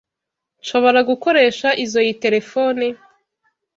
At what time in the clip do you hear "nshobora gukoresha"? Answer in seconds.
0.61-1.69